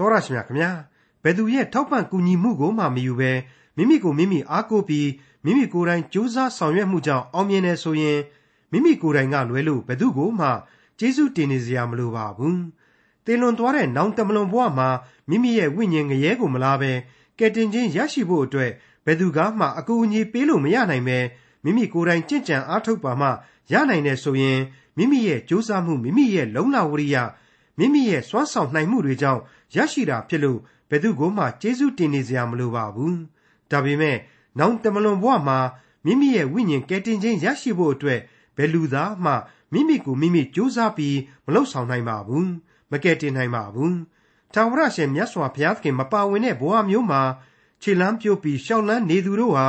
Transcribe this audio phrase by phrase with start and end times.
[0.00, 0.70] တောရရှိမြခင်ဗျာ
[1.22, 3.32] ဘယ်သူရဲ့ထောက်ပံ့ကူညီမှုကိုမှမယူဘဲ
[3.76, 5.08] မိမိကိုမိမိအားကိုးပြီး
[5.44, 8.18] မိမိကိုယ်တိုင်ကြိုးစားဆောင်ရွက်မှုကြောင့်အောင်မြင်နေဆိုရင်
[8.72, 10.48] မိမိကိုယ်တိုင်ကလွဲလို့ဘယ်သူကိုမှ
[10.98, 12.58] ကျေးဇူးတင်နေစရာမလိုပါဘူး။
[13.24, 14.88] တေလွန်သွားတဲ့နောင်တမလွန်ဘဝမှာ
[15.28, 16.92] မိမိရဲ့ဝိညာဉ်ငရဲကိုမလားပဲ
[17.38, 18.70] ကယ်တင်ခြင်းရရှိဖို့အတွက်
[19.04, 21.18] ဘယ်သူကမှအကူအညီပေးလို့မရနိုင်ပဲ
[21.64, 23.28] မိမိကိုယ်တိုင်ကြင်ကြံအားထုတ်ပါမှ
[23.72, 24.60] ရနိုင်တယ်ဆိုရင်
[24.96, 27.16] မိမိရဲ့ကြိုးစားမှုမိမိရဲ့လုံလဝရိယ
[27.78, 29.40] မိမိရဲ့စွမ်းဆောင်နိုင်မှုတွေကြောင့်
[29.74, 30.58] ရရှိတာဖြစ်လို့
[30.90, 33.14] ဘယ်သူကိုမှကျေးဇူးတင်နေစရာမလိုပါဘူး။
[33.70, 34.16] ဒါပေမဲ့
[34.58, 35.58] နောင်တမလွန်ဘဝမှာ
[36.04, 38.20] မိမိရဲ့ဝိညာဉ်ကယ်တင်ခြင်းရရှိဖို့အတွက်
[38.56, 39.32] ဘယ်လူသားမှ
[39.72, 42.46] မိမိကိုမိမိကြိုးစားပြီးမလုပ်ဆောင်နိုင်ပါဘူး။
[42.90, 43.94] မကယ်တင်နိုင်ပါဘူး။
[44.54, 47.22] ထာဝရရှင်မြတ်စွာဘုရားသခင်မပါဝင်တဲ့ဘဝမျိုးမှာ
[47.82, 49.66] ခြေလမ်းပြိုးပြီးရှောက်လန်းနေသူတို့ဟာ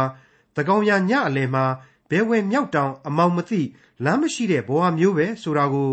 [0.56, 1.66] တကောင်ရညအလယ်မှာ
[2.10, 3.62] ဘဲဝဲမြောက်တောင်အမောင်မသိ
[4.04, 5.90] လမ်းမရှိတဲ့ဘဝမျိုးပဲဆိုတာကို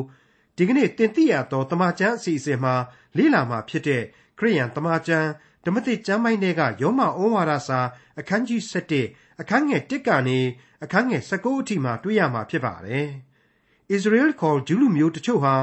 [0.59, 2.75] ဒီကနေ့တင်ပြရတော့တမချန်းအစီအစဉ်မှာ
[3.17, 4.03] လေ့လာမှာဖြစ်တဲ့
[4.39, 5.29] ခရိယန်တမချန်း
[5.65, 7.81] ဓမ္မတိကျမ်းပိုင်းတွေကယောမဩဝါဒစာ
[8.21, 8.61] အခန်းကြီး
[9.01, 10.39] 7အခန်းငယ်1ကနေ
[10.85, 13.09] အခန်းငယ်19အထိမှာတွေ့ရမှာဖြစ်ပါတယ်။
[13.95, 15.55] Israel ခေါ်ဂျူးလူမျိုးတချို့ဟာ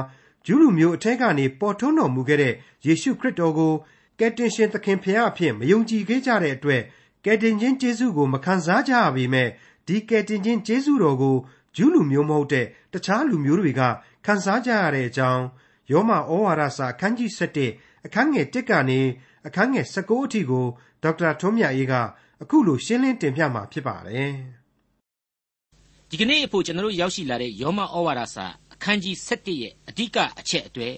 [0.46, 2.54] ဂျူးလူမျိုးအထက်ကနေပေါ်ထွန်းတော်မူခဲ့တဲ့
[2.86, 3.72] ယေရှုခရစ်တော်ကို
[4.18, 6.82] ကယ်တင်ရှင်သခင်ဖရာအဖြစ်မယုံကြည်ခဲ့ကြတဲ့အတွက်
[7.24, 9.48] ကယ်တင်ခြင်းကျေးဇူးကိုမခံစားကြရပေမဲ့
[9.86, 11.36] ဒီကယ်တင်ခြင်းကျေးဇူးတော်ကို
[11.76, 13.82] ဂျူးလူမျိုးမဟုတ်တဲ့တခြားလူမျိုးတွေက
[14.26, 15.44] ခံစားကြရတဲ့အကြောင်း
[15.92, 17.30] ယောမဩဝါဒစာအခန်းကြီး
[17.68, 19.00] 7အခန်းငယ်1ကနေ
[19.46, 20.66] အခန်းငယ်19အထိကို
[21.02, 21.94] ဒေါက်တာထွန်းမြတ်အေးက
[22.42, 24.32] အခုလိုရှင်းလင်းတင်ပြมาဖြစ်ပါတယ်။
[26.10, 30.94] ဒီကနေ့အဖို့ကျွန်တော်တို့ရောက်ရှိလာတဲ့ယောမဩဝါဒစာအခန်းကြီး7ရဲ့အဓိကအချက်အတွေ့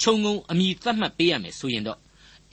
[0.00, 1.98] ခြုံငုံအမိသတ်မှတ်ပေးရမယ်ဆိုရင်တော့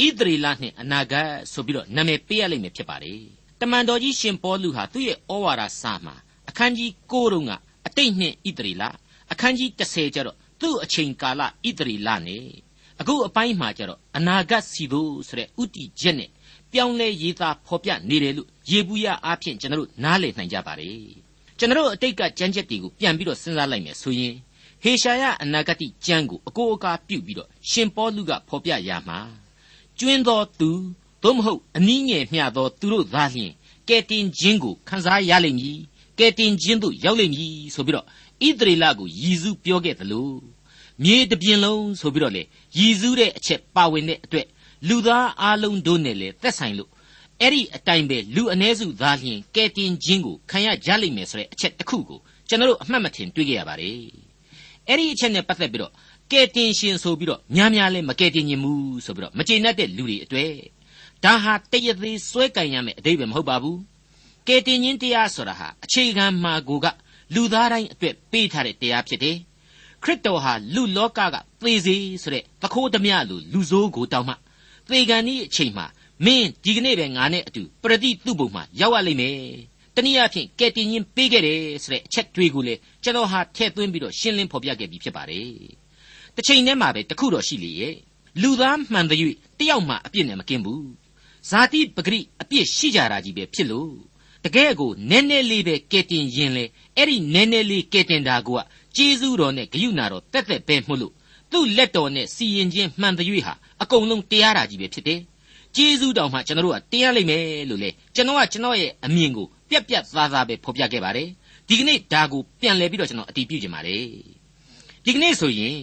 [0.06, 3.22] ဣသရေလနှင့်အနာဂတ်ဆိုပြီးတော့နာမည်ပေးရလိမ့်မယ်ဖြစ်ပါတယ်။
[3.62, 6.16] တမန်တော်ကြီးရှင်ပေါလုဟာသူ့ရဲ့ဩဝါဒစာမှာ
[6.50, 7.52] အခန်းကြီး9တုန်းက
[7.88, 8.84] အတိတ်နှင့်ဣသရေလ
[9.32, 12.46] အခန်းကြီး30ကျတော့သူ့အချိန်ကာလဣသရေလနဲ့
[13.00, 16.30] အခုအပိုင်းမှာကျတော့အနာဂတ်စီတို့ဆိုတဲ့ဥတီချက်နဲ့
[16.72, 21.08] ပြောင်းလဲရေးသားဖော်ပြနေတယ်လို့ရေဘူးရအားဖြင့်ကျွန်တော်တို့နားလည်နိုင်ကြပါတယ်
[21.58, 24.36] ကျွန်တော်တို့အတိတ်ကကြမ်းချက်တွေကိုပြန်ပြီးတော့စဉ်းစားလိုက်မယ်ဆိုရင်
[24.84, 29.20] ဟေရှာယအနာဂတ်ကျမ်းကိုအကိုအကားပြုတ်ပြီးတော့ရှင်ပေါလုကဖော်ပြရမှာ
[30.00, 30.70] ကျွင်းသောသူ
[31.24, 33.52] သို့မဟုတ်အနည်းငယ်မျှသောသူတို့သားလျှင်
[33.90, 35.78] ကဲတင်ခြင်းကိုခံစားရလိမ့်မည်
[36.20, 38.06] ကဲတင်ခြင်းသို့ရောက်လိမ့်မည်ဆိုပြီးတော့
[38.46, 40.32] ဣသရေလကိုယည်စုပြောခဲ့သလို
[41.04, 42.44] မြေတပြင်လုံးဆိုပြီးတော့လေ
[42.78, 44.48] ရည်စူးတဲ့အချက်ပါဝင်တဲ့အတွက်
[44.88, 46.90] လူသားအလုံးတို့နဲ့လေသက်ဆိုင်လို့
[47.42, 54.00] အဲ့ဒီအတိုင်းပဲလူအ ਨੇ စုသားလျင်ကဲတင်ခြင်းကိုခံရကြလိမ့်မယ်ဆိုတဲ့အချက်တစ်ခုကိုကျွန်တော်တို့အမှတ်မထင်တွေ့ကြရပါတယ်
[54.88, 55.94] အဲ့ဒီအချက်နဲ့ပတ်သက်ပြီးတော့
[56.32, 58.72] ကဲတင်ရှင်ဆိုပြီးတော့များများလဲမကဲတင်ခြင်းမူ
[59.06, 60.52] ဆိုပြီးတော့မကျေနပ်တဲ့လူတွေအတွေ့
[61.24, 63.80] ဒါဟာတရသေးစွဲကင်ရမယ်အတိတ်ပဲမဟုတ်ပါဘူး
[64.48, 66.86] ကဲတင်ခြင်းတရားဆိုတာဟာအခြေခံမှာကိုက
[67.34, 69.38] လူသားတိုင်းအတွက်ပေးထားတဲ့တရားဖြစ်တယ်
[70.04, 74.34] ခရစ်တော်ဟာလူလောကကသေစေဆိုတဲ့သခိုးဓမြလူလူဆိုးကိုတောင်းမှ
[74.90, 75.86] သေကန်ဤအချိန်မှာ
[76.26, 79.38] မင်းဒီကနေ့ပဲငါနဲ့အတူပရတိသူ့ဘုံမှာရောက်ရလိမ့်မယ်
[79.96, 85.52] တနည်းအားဖြင့်ကဲတင်ရင်ပေးခဲ့တယ်ဆိုတဲ့အချက်တွေကိုလေကျွန်တော်ဟာထည့်သွင်းပြီးတော့ရှင်းလင်းဖော်ပြခဲ့ပြီးဖြစ်ပါတယ်
[86.36, 87.96] တစ်ချိန်တည်းမှာပဲတခုတော့ရှိလေရဲ့
[88.42, 89.20] လူသားမှန်တဲ့၍
[89.60, 90.88] တယောက်မှအပြစ်နဲ့မကင်းဘူး
[91.50, 93.92] ဇာတိပဂရိအပြစ်ရှိကြတာကြီးပဲဖြစ်လို့
[94.48, 96.66] တကယ်ကိုနည်းနည်းလေးပဲကဲတင်ရင်လေ
[96.98, 98.50] အဲ့ဒီနည်းနည်းလေးကဲတင်တာက
[98.96, 101.14] ကျေးဇူးတော်နဲ့ဂရုဏာတော်တက်တက်ပဲမှုလို့
[101.52, 105.20] သူ့လက်တော်နဲ့စီရင်ခြင်းမှန်တဲ့၍ဟာအကုန်လုံးတရားတာကြီးပဲဖြစ်တယ်။
[105.76, 111.28] ကျေးဇူးတော်မှကျွန်တော်တို့ကတရားလိမ့်မယ်လို့လေကျွန်တော်ကကျွန်တော်ရဲ့အမြင်ကိုပြက်ပြက်သားသားပဲဖော်ပြခဲ့ပါတယ်။
[111.68, 114.06] ဒီကနေ့ဒါကိုပြန်လည်ပြီးတော့ကျွန်တော်အတည်ပြုချင်ပါတယ်။
[115.06, 115.78] ဒီကနေ့ဆိုရင်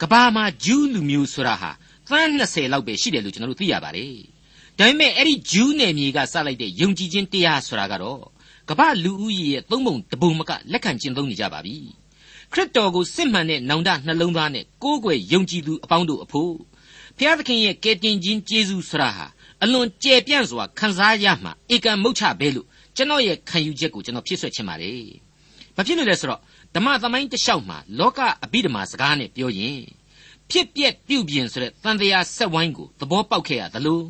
[0.00, 1.70] ကဘာမှာဂျူးလူမျိုးဆိုတာဟာ
[2.08, 4.14] သန်း20လောက်ပဲရှိတယ်လို့ကျွန်တော်တို့သိရပါတယ်။
[4.80, 8.20] ဒါပေမဲ့အဲ့ဒီဂျူးနယ်မြေကစလိုက်တဲ့ယုံကြည်ခြင်းတရားဆိုတာကတော့
[8.68, 11.76] ကမ္ဘာလူဦးရေရဲ့သုံးပုံတစ်ပုံမကလက်ခံကျင့်သုံးနေကြပါပြီ။
[12.52, 16.54] ခရစ်တော်ကိုစစ်မှန်တဲ့နောင်တနှလုံးသားနဲ့ကိုးကွယ်ယုံကြည်သူအပေါင်းတို့အဖို့
[17.18, 19.26] ဖျားသခင်ရဲ့ကယ်တင်ခြင်းကျေးဇူးဆရာဟာ
[19.62, 22.66] အလွန်ကြဲပြန့်စွာခံစားရမှဧကံမုတ်ချပဲလို့
[22.96, 25.02] ကျွန်တော်ရဲ့ခံယူချက်ကိုကျွန်တော်ဖြစ်ဆွဲချင်ပါတယ်။
[25.76, 26.40] ဘာဖြစ်လို့လဲဆိုတော့
[26.74, 29.80] ဓမ္မသမိုင်းတစ်လျှောက်မှာလောကအဘိဓမ္မာစကားနဲ့ပြောရင်
[30.50, 34.00] ဖြစ်ပျက်ပြုပြင်ဆိုတဲ့တန်တရားဆက်ဝိုင်းကိုသဘောပေါက်ခဲ့ရသလို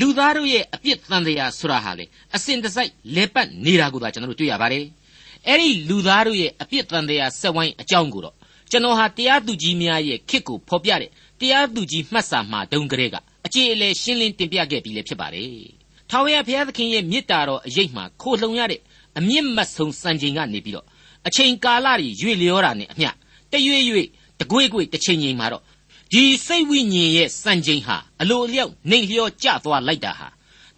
[0.00, 2.04] လူသားတို့ရဲ့အပြစ်တန်တရားဆိုတာဟာလေ
[2.36, 4.84] အစဉ်တစိုက်လဲပတ်နေတာကိုသာကျွန်တော်တို့တွေ့ရပါတယ်။
[5.48, 8.34] အဲ့ဒီလူသားတို့ရဲ့အပြစ်တန်တရားဆက်ဝိုင်းအကြောင်းကိုတော့
[8.70, 11.10] ကျွန်တော်ဟာတရားသူကြီးများရဲ့ခစ်ကိုဖော်ပြတဲ့
[11.40, 13.16] တရားသူကြီးမှတ်စာမှာတုန်းကလေးက
[13.46, 15.50] အကြေအလဲရှင်းလင်းတင်ပြခဲ့ပြီးလည်းဖြစ်ပါတယ်။
[16.10, 18.80] ထာဝရဘုရားသခင်ရဲ့မေတ္တာတော်အရေးမှခိုလှုံရတဲ့
[19.18, 20.86] အမြင့်မတ်ဆုံးစံချိန်ကနေပြီးတော့
[21.26, 23.10] အချိန်ကာလတွေရွေ့လျောတာနဲ့အမျှ
[23.52, 24.06] တရွေ့ရွေ့
[24.40, 25.62] တကွေ့ကွေ့တစ်ချိန်ချိန်မှာတော့
[26.12, 30.28] ဒီစိတ်ဝိညာဉ်ရဲ့စံချိန်ဟာအလိုအလျောက်နှိမ်လျောကျသွားလိုက်တာဟာ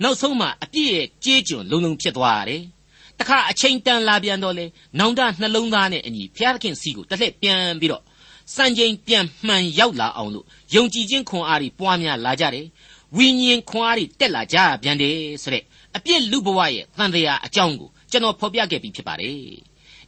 [0.02, 2.62] နောက်ဆုံးမှာအပြည့်ရဲ့ကြေးကျွန်လုံးလုံးဖြစ်သွားရတယ်။
[3.18, 4.66] တခါအချိန်တန်လာပြန်တော့လေ
[4.98, 8.02] နောင်တနှလုံးသားနဲ့အညီဘုရားသခင်စီကိုတစ်လှည့်ပြန်ပြီးတော့
[8.54, 12.66] စံချိန်ပြန်မှန်ရောက်လာအောင်လို့ယုံကြည်ခြင်းခွန်အားတွေပွားများလာကြတယ်
[13.16, 15.62] ဝိညာဉ်ခွန်အားတွေတက်လာကြပြန်တယ်ဆိုတဲ့
[15.96, 19.32] အပြစ်လူဘဝရဲ့တန်တရားအကြောင်းကိုကျွန်တော်ဖော်ပြခဲ့ပြီးဖြစ်ပါတယ်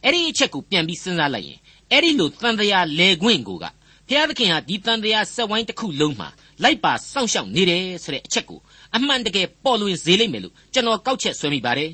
[0.03, 1.59] အဲ့ဒီအချက်ကိုပြန်ပြီးစဉ်းစားလိုက်ရင်
[1.91, 3.65] အဲ့ဒီလိုတန်တရားလေခွင့်ကိုက
[4.11, 6.29] ဘုရားသခင်ဟာဒီတန်တရားဆက်ဝိုင်းတစ်ခုလုံးမှာ
[6.63, 8.59] လိုက်ပါစောင့်ရှောက်နေတယ်ဆိုတဲ့အချက်ကို
[8.95, 11.91] အမှန်တကယ်ပေါ်လွင်စေလိမ့်မယ်လို့ကျွန်တော်ကောက်ချက်ဆွဲမိပါတယ်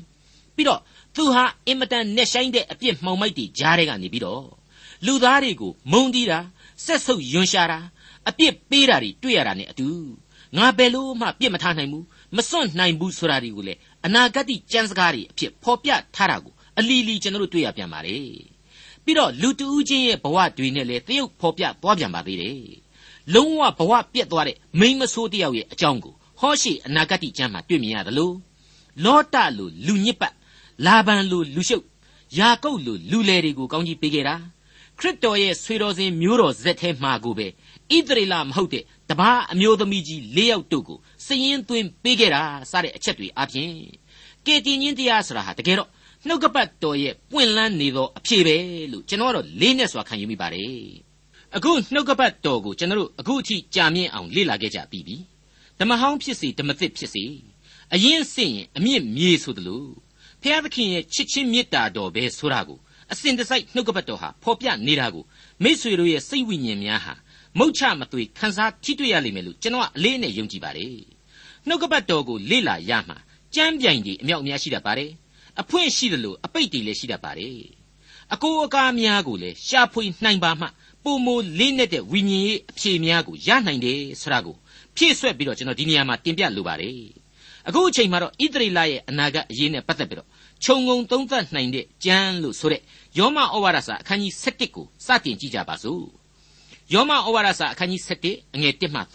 [0.54, 0.80] ပြီးတော့
[1.16, 4.44] သူဟာအင်မတန်နဲ့ဆိုင်တဲ့အပြစ်မှောင်မိုက်တွေကြားထဲကနေပြီးတော့
[5.06, 6.38] လူသားတွေကိုမုန်းတီးတာ
[6.84, 7.78] ဆက်ဆုပ်ယွန်ရှာတာ
[8.28, 9.88] အပြစ်ပေးတာတွေတွေ့ရတာနဲ့အတူ
[10.56, 12.04] ငါဘယ်လို့မှပြစ်မထားနိုင်ဘူး
[12.36, 13.74] မစွန့်နိုင်ဘူးဆိုတာတွေကိုလေ
[14.06, 18.57] အနာဂတ်ကြံစကားတွေအဖြစ်ဖော်ပြထားတာကိုအလီလီကျွန်တော်တို့တွေ့ရပြန်ပါတယ်
[19.08, 22.56] ပြီးတော့လူတူးချင်းရဲ့ဘဝတွေနဲ့လည်းတရုပ်ဖော်ပြသွားပြန်ပါသေးတယ်
[23.34, 28.34] လုံးဝဘဝပြက်သွားတဲ့မိမဆိုးတယောက်ရဲ့အကြောင်းကိုဟောရှိအနာဂတ်ကျမ်းမှာတွေ့မြင်ရတယ်လို့
[29.04, 30.34] လောတလိုလူညစ်ပတ်
[30.86, 31.84] လာဘန်လိုလူရှုပ်
[32.38, 34.36] ယာကုပ်လိုလူလေတွေကိုကောင်းကြီးပေးခဲ့တာ
[34.98, 37.46] ခရစ်တော်ရဲ့ဆွေတော်စဉ်မျိုးတော်ဇက်ထဲမှာကိုပဲ
[37.94, 43.72] ဣသရေလမဟုတ်တဲ့တပားအမျိုးသမီးကြီး၄ယောက်တို့ကိုစည်ရင်သွင်းပေးခဲ့တာစတဲ့အချက်တွေအပြင်
[44.46, 45.88] ကေတင်ချင်းတရားဆိုတာဟာတကယ်တော့
[46.26, 48.56] နှုတ်ကပတ်တော်ရဲ့ပွင့်လန်းနေသောအဖြေပဲ
[48.92, 50.82] လို့ကျွန်တော်ကတော့လေးနဲ့စွာခံယူမိပါတယ်
[51.56, 55.16] အခုနှုတ်ကပတ်တော်ကိုကျွန်တော်တို့အခုအထိကြာမြင့်အောင်လေ့လာခဲ့ကြပြီးပြီ
[55.78, 57.24] ဓမ္မဟောင်းဖြစ်စေဓမ္မသစ်ဖြစ်စေ
[57.94, 59.84] အရင်စင့်ရင်အမြင့်မြေဆိုသလို
[60.42, 62.78] ဖျားသခင်ရဲ့ချစ်ချင်းမေတ္တာတော်ပဲဆိုတာကို
[63.12, 65.24] အစဉ်တစိုက်နှုတ်ကပတ်တော်ဟာဖော်ပြနေတာကို
[65.62, 67.14] မိษွေတို့ရဲ့စိတ်ဝိညာဉ်များဟာ
[67.58, 70.96] မုတ်ချမသွေခန်းစားထိတွေ့ရလိမ့်မယ်လို့ကျွန်တော်ကအလေးနဲ့ယုံကြည်ပါတယ်
[71.68, 73.16] နှုတ်ကပတ်တော်ကိုလေ့လာရမှာ
[73.54, 75.10] ကြမ်းပြိုင်တွေအမြောက်အများရှိတတ်ပါတယ်
[75.60, 77.60] အဖွင့်ရှိတယ်လို့အပိတ်တွေလည်းရှိတတ်ပါတယ်
[78.34, 80.66] အကိုအကားများကိုလည်းရှာဖွေနိုင်ပါမှ
[81.04, 81.28] ပုံမ
[81.58, 84.56] လေးနဲ့တဲ့ဝိညာဉ်ရေးအဖြေများကိုရနိုင်တယ်ဆိုတာကို
[84.96, 86.94] ဖြည့်ဆွက်ပြီးတော့ကျွန်တော်ဒီနေရာမှာတင်ပြလိုပါတယ်
[87.68, 90.28] အခုအချိန်မှာတော့ဣသရေလရဲ့အနာဂတ်အရေးနဲ့ပတ်သက်ပြီးတော့
[90.64, 92.82] ခြုံငုံသုံးသပ်နိုင်တဲ့ကျမ်းလို့ဆိုတဲ့
[93.18, 96.04] ယောမဩဝါဒစာအခန်းကြီး7ကိုစတင်ကြည့်ကြပါစို့
[96.92, 99.00] ယောမဩဝါဒစာအခန်းကြီး7အငယ်1မှ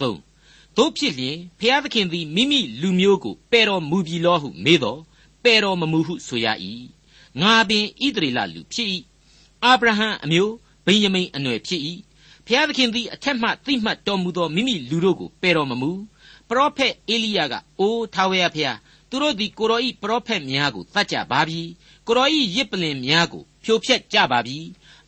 [0.76, 5.00] တို့ဖြစ်လျင်ဖျားသခင်သည်မိမိလူမျိုးကိုပယ်တော်မူပြီလောဟုမေးတော်
[5.44, 6.46] ပယ်တော်မမူဟုဆိုရ၏
[7.40, 8.88] ငါပင်ဣသရေလလူဖြစ်၏
[9.64, 10.54] အာဗြဟံအမျိုး
[10.86, 11.82] ဗိယမိန်အနွယ်ဖြစ်၏
[12.46, 15.90] ဖျားသခင်သည်အထက်မှသိမှတ်တော်မူသောမိမိလူတို့ကိုပယ်တော်မမူ
[16.48, 18.78] ပရောဖက်အေလိယကအိုးထာဝရဖျား
[19.10, 21.60] သူတို့သည်ကိုရောဤပရောဖက်များကိုတတ်ကြပါပြီ
[22.06, 24.58] ကိုရောဤရစ်ပလင်များကိုဖြိုဖျက်ကြပါပြီ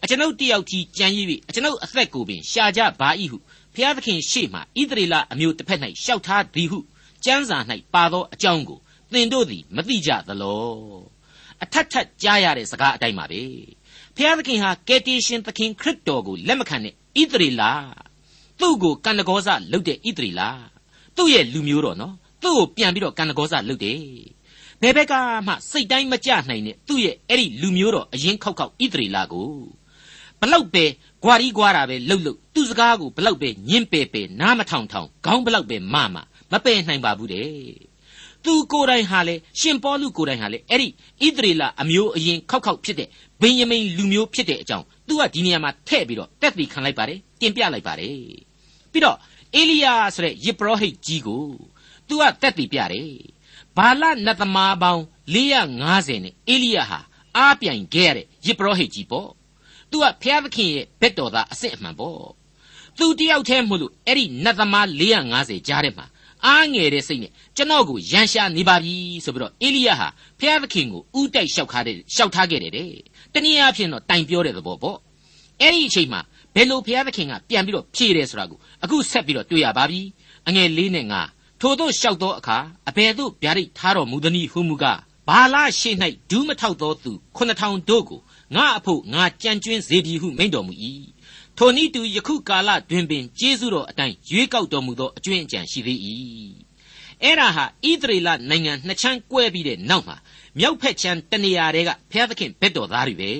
[0.02, 3.38] အကျွန်ုပ်တယောက်ကြီးကြံရည်၍အကျွန်ုပ်အသက်ကိုပင်ရှာကြပါ၏ဟု
[3.74, 6.78] ဖျားသခင်ရှေ့မှဣသရေလအမျိုးတစ်ဖက်၌ရှောက်ထားသည်ဟု
[7.24, 7.58] ကျမ်းစာ၌
[7.94, 8.78] ပါသောအကြောင်းကို
[9.12, 10.66] သင်တို့သည်မသိကြသလော
[11.62, 13.42] အထက်ထက်ကြားရတဲ့စကားအတိုင်းပါပဲ
[14.16, 17.62] ဖျားသခင်ဟာကယ်တင်ရှင်သခင်ခရစ်တော်ကိုလက်မခံတဲ့ဣသရေလ
[18.60, 20.42] သူ့ကိုကန္နဂောဇလုပ်တဲ့ဣသရေလ
[21.16, 24.00] သူ့ရဲ့လူမျိုးတော်နော်သူ့ကိုပြန်ပြီးတော့ကန္နဂောဇလုပ်တယ်
[24.82, 25.14] ဘယ်ဘက်က
[25.46, 29.50] မှစိတ်တိုင်းမကြနိုင်တဲ့သူ့ရဲ့အဲ့ဒီလူမျိုးတော်အရင်ခောက်ခောက်ဣသရေလကို
[30.40, 30.84] ဘလောက်ပဲ
[31.22, 36.16] ဂွာရီဂွာတာပဲလှုပ်လှုပ်သူ့စကားကိုဘလောက်ပဲညင်းပယ်ပယ်နားမထောင်ထောင်ခေါင်းဘလောက်ပဲမမ
[36.52, 37.50] မပယ်နိုင်ပါဘူးတဲ့
[38.44, 40.88] သူကိုယ်တိုင်ဟာလေရှင်ပေါလုကိုယ်တိုင်ဟာလေအဲ့ဒီ
[41.26, 43.08] ဣသရေလအမျိုးအရင်ခောက်ခောက်ဖြစ်တဲ့
[43.40, 48.16] ဗိယမိန်လူမျိုးဖြစ်တဲ့အကြောင်းသူကဒီနေရာမှာထည့်ပြီးတော့တက်တည်ခံလိုက်ပါတယ်တင်ပြလိုက်ပါတယ်
[48.92, 49.16] ပြီးတော့
[49.54, 51.44] အေလိယဆိုတဲ့ယေဘရဟိတ်ကြီးကို
[52.08, 53.10] သူကတက်တည်ပြတယ်
[53.76, 55.02] ဘာလနတ်သမားပေါင်း
[55.34, 57.00] 450နဲ့အေလိယဟာ
[57.36, 59.30] အားပြိုင်ခဲ့ရတဲ့ယေဘရဟိတ်ကြီးပေါ့
[59.90, 62.20] သူကဖျားသခင်ရဲ့ဘက်တော်သားအစစ်အမှန်ပေါ့
[62.98, 64.86] သူတယောက်တည်းမို့လို့အဲ့ဒီနတ်သမား
[65.30, 66.06] 450ကြားထဲမှာ
[66.44, 68.94] အားငယ်တဲ့စိတ်နဲ့ကျွန်တော်ကိုရန်ရှာနေပါပြီ
[69.25, 70.08] ဆိုပြီးတော့အေလိယဟာ
[70.40, 72.90] ဖျားသခင်ကိုဥတိုက်လျှောက်ထားတဲ့လျှောက်ထားခဲ့တယ်တဲ့
[73.32, 74.99] တနည်းအားဖြင့်တော့တိုင်ပြောတဲ့သဘောပေါ့
[75.61, 76.20] အဲ့ဒီအချိန်မှာ
[76.54, 80.00] ဘယ်လိုဘုရားသခင်ကပြန်ပြီးတော့ဖြည့်တယ်ဆိုတာကိုအခုဆက်ပြီးတော့တွေ့ရပါပြီ
[80.49, 81.20] အငယ်လေးနဲ့ငါ
[81.61, 82.58] ထို့သောလျှောက်သောအခါ
[82.88, 85.90] အဘယ်သို့ဗျာဒိတ်ထားတော်မူသနည်းဟုမူကားဘာလရှိ၌
[86.30, 88.20] ဒူးမထောက်သောသူခုနှစ်ထောင်တို့ကို
[88.54, 90.72] ငါအဖို့ငါကြံကျွင်းစေပြီဟုမိန့်တော်မူ၏
[91.58, 95.98] ထိုနည်းတူယခုကာလတွင်ပင်ကျေးဇူးတော်အတိုင်းရွေးကောက်တော်မူသောအကျွင့်အကြံရှိသေး၏
[97.22, 100.16] အဲ့ဒါဟာဣသရေလနိုင်ငံနှစ်ချမ်းကွဲပြီးတဲ့နောက်မှာ
[100.58, 103.30] မြောက်ဖက်ချမ်းတနေရာတွေကဘုရားသခင်ဘက်တော်သားတွေပဲ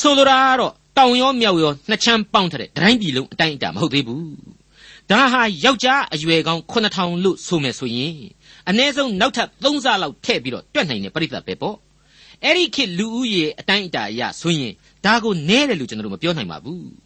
[0.00, 4.24] ဆိုလိုတာကတော့တောင်ရောမြောက်ရောနှစ်ချမ်းပေါင်းတဲ့တိုင်းပြည်လုံးအတိုင်းအတာမဟုတ်သေးဘူး
[5.10, 8.14] ဒါဟာယောက်ျားအရွယ်ကောင်း9000လို့ဆိုမယ်ဆိုရင်
[8.68, 11.76] အ ਨੇ ဆုံးနောက်ထပ်3ဆလောက်ထည့်ပြီးတော့တွက်နိုင်တဲ့ပြိဿပဲပေါ့
[12.44, 14.72] အဲ့ဒီခေတ်လူဦးရေအတိုင်းအတာအရဆိုရင်
[15.04, 17.03] ဒါကိုနဲတယ်လို့ကျွန်တော်တို့မပြောနိုင်ပါဘူး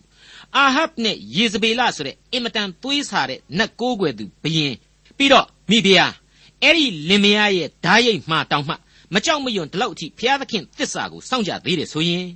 [0.56, 4.74] အာဟပ်နဲ့ယေဇဗေလဆိုတဲ့အင်မတန်သွေးဆာတဲ့နတ်ကိုးကွယ်သူဘယင်
[5.16, 6.12] ပြီးတော့မိဖုရား
[6.62, 8.74] အဲ့ဒီလင်မယားရဲ့ဓာရိတ်မှတောင်မှ
[9.14, 12.26] မကြောက်မရွံ့ဒီလောက်အထိဘုရားသခင်သစ္စာကိုစောင့်ကြသေးတယ်ဆိုရင်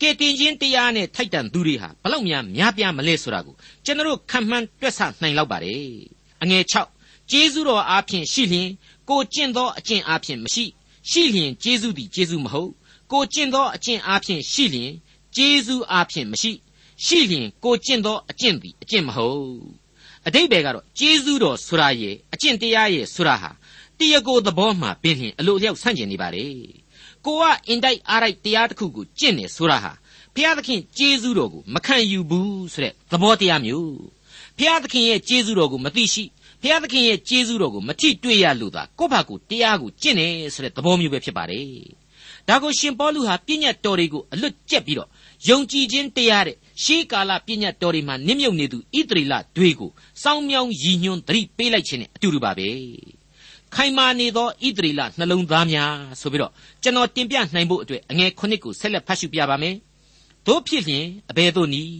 [0.00, 3.54] ကဲတင်ချင်းတရားနဲ့ထိုက်တန်သူတွေဟာဘလောက်များများပြားမလဲဆိုတာကို
[3.84, 5.82] ကျွန်တော်ခံမှန်းတွက်ဆနိုင်လောက်ပါတယ်
[6.42, 6.64] အငယ်
[6.98, 8.68] 6ကျေးဇူးတော်အားဖြင့်ရှိလျင်
[9.08, 10.64] ကိုကျင့်သောအကျင့်အားဖြင့်မရှိ
[11.10, 12.70] ရှိလျင်ကျေးဇူးသည်ကျေးဇူးမဟုတ်
[13.12, 14.92] ကိုကျင့်သောအကျင့်အားဖြင့်ရှိလျင်
[15.36, 16.52] ကျေးဇူးအားဖြင့်မရှိ
[17.04, 19.46] ရှိလျင်ကိုကျင့်သောအကျင့်သည်အကျင့်မဟုတ်
[20.26, 23.50] အတိတ်ဘယ်ကတော့ကျေးဇူးတော်ဆိုတာရဲ့အကျင့်တရားရဲ့ဆိုတာဟာ
[23.98, 26.46] တရားကိုယ်သဘောမှပင်လျင်အလိုလျောက်ဆန့်ကျင်နေပါလေ
[27.24, 29.92] ကိုကအင်တိုက်အားတိုက်တရားတစ်ခုကိုကျင့်နေဆိုတာဟာ
[30.34, 33.96] ဘုရားသခင်ကျေးဇူးတော်ကိုမခံယူဘူးဆိုတဲ့သဘောတရားမျိုး
[34.58, 36.24] ဘုရားသခင်ရဲ့ကျေးဇူးတော်ကိုမသိရှိ
[36.62, 41.68] ဘုရားသခင်ရဲ့ကျေးဇူးတော်ကိုမထိတွေ့ရလို့သာကိုယ့်ဘာကိုတရားကိုကျင့်နေဆိုတဲ့သဘောမျိုးပဲဖြစ်ပါတယ်
[42.48, 45.08] ဒါကိုရှင်ပေါလုဟာပြည့်ညတ်တော်တွေကိုအလွတ်ကျက်ပြီးတော့
[45.48, 49.90] ယုံကြည်ခြင်းတရားတဲ့ ရှေးကာလပြည့်ညတ်တော်တွေမှာနစ်မြုပ်နေသူဣသရေလတွေကို
[50.22, 52.68] စောင်းမြောင်းရည်ညွှန်းသတိပေးလိုက်ခြင်းနဲ့အတူတူပါပဲ
[53.74, 56.52] ခိုင်မာနေသောဣသရေလနှလုံးသားများဆိုပြီးတော့
[56.82, 59.74] ကျွန်တော်တင်ပြနိုင်ဖို့အတွက်အငယ်ခုနှစ်ကိုဆက်လက်ဖတ်ရှုပြပါမယ်
[60.46, 61.94] တို့ဖြစ်လျင်အဘယ်သို့နည်း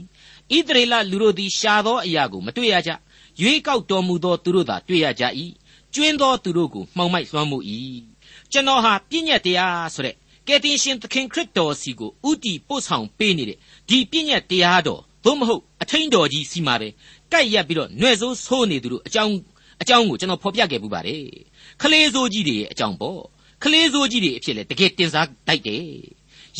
[0.57, 2.91] ဣသရေလလူတို့သည်ရှာသောအရာကိုမတွေ့ရကြ
[3.41, 5.25] ရွေးကောက်တော်မူသောသူတို့သာတွေ့ရကြ၏
[5.95, 7.64] ကျွင်းသောသူတို့ကိုမှောင်မိုက်လွှမ်းမိုး၏
[8.52, 10.17] ကျွန်တော်ဟာပြည့်ညတ်တရားဆိုတဲ့
[10.49, 13.59] ကယ်တင်ရှင်သခင်ခရစ်တော်စီကိုဥတီပို့ဆောင်ပေးနေတဲ့
[13.89, 16.89] ဒီပြည့်ညတ်တရားတော်သို့မဟုတ်အထင်းတော်ကြီးစီမှာပဲ
[17.33, 19.35] ကပ်ရက်ပြီးတော့နှွဲ့ဆိုးဆိုးနေသူတို့အကြောင်း
[19.83, 21.25] အကြောင်းကိုကျွန်တော်ဖော်ပြခဲ့ပူပါတယ်
[21.81, 23.21] ခလေးစိုးကြီးတွေရဲ့အကြောင်းပေါ့
[23.63, 25.83] ခလေးစိုးကြီးတွေအဖြစ်လဲတကယ်တင်စားတိုက်တယ်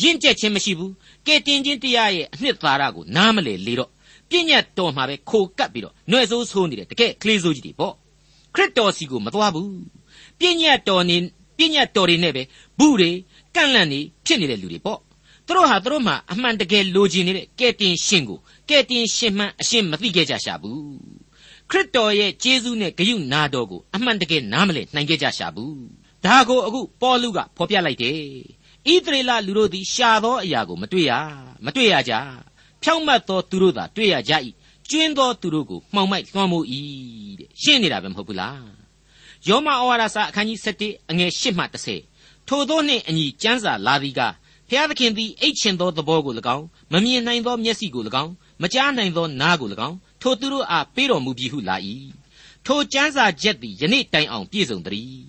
[0.01, 0.93] ရင့်ကျက်ခြင်းမရှိဘူး
[1.27, 3.89] ကဲတင်ခြင်းတရားရဲ့အနှစ်သာရကိုနားမလဲလေတော့
[4.29, 7.93] ပြည့်ညတ်တော်မှာပဲခိုကပ်ပြီးတော့နှွဲ့ဆိုးဆိုးနေတဲ့တကယ်ခလေးစိုးကြီးတွေပေါ့
[8.55, 9.71] ခရစ်တော်စီကိုမသွားဘူး
[10.39, 11.17] ပြည့်ညတ်တော်နေ
[11.57, 12.43] ပြည့်ညတ်တော်တွေနဲ့ပဲ
[12.79, 13.11] ဘူးတွေ
[13.55, 14.99] ကန့်လန့်နေဖြစ်နေတဲ့လူတွေပေါ့
[15.47, 20.83] သူတို့ဟာသူတို့မှအမှန်တကယ်လိုချင်နေတဲ့ကဲတင်ရှင်ကိုကဲတင်ရှင်မှန်အရှင်းမသိခဲ့ကြရှာဘူး
[21.69, 25.77] ခရစ်တော်ရဲ့ဂျေဇုနဲ့ဂရုနာတော်ကိုအမှန်တကယ်နားမလည်နိုင်ခဲ့ကြရှာဘူး
[26.25, 28.17] ဒါကိုအခုပေါလုကဖော်ပြလိုက်တယ်
[28.87, 31.11] ဣသရေလလူတို့သည်ရှာသောအရာကိုမတွေ့ရ
[31.65, 32.13] မတွေ့ရကြ
[32.83, 34.33] ဖြောင့်မတ်သောသူတို့သာတွေ့ရကြ၏
[34.89, 36.65] ကျွင်းသောသူတို့ကိုမှောင်မိုက်လွှမ်းမိုး၏
[37.39, 38.63] တဲ့ရှင်းနေတာပဲမဟုတ်ဘူးလား
[39.47, 42.12] ယောမဩဝါဒစာအခန်းကြီး7အငယ်8မှ10
[42.47, 44.21] ထိုသောနှင့်အညီကျမ်းစာလာသည်က
[44.69, 48.31] ဖျားသခင်သည်အိတ်ချင်သောသဘောကို၎င်းမမြင်နိုင်သောမျက်စိကို၎င်း
[48.61, 51.75] မကြားနိုင်သောနားကို၎င်းထိုသူတို့အားပေးတော်မူပြီဟုလာ၏
[52.65, 55.21] ထိုကျမ်းစာချက်သည်ယနေ့တိုင်အောင်ပြည့်စုံသည်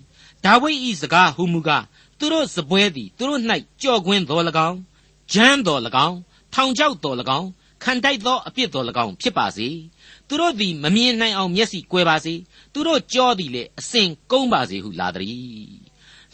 [0.44, 1.84] ဒါဝိဒ်၏စကားဟူမူကား
[2.18, 3.40] သူတို့စပွဲသည်သူတို့၌
[3.82, 4.78] ကြော့ကွင်းတော်၎င်း
[5.32, 6.16] ဂျမ်းတော်၎င်း
[6.54, 7.48] ထောင်ချောက်တော်၎င်း
[7.82, 9.68] ခံတိုက်သောအပြစ်တော်၎င်းဖြစ်ပါစေ
[10.28, 12.34] သူတို့သည်မမြင်နိုင်အောင်မျက်စိကွယ်ပါစေ
[12.72, 15.83] သူတို့ကြောသည်လည်းအစဉ်ကုန်းပါစေဟုလာသည်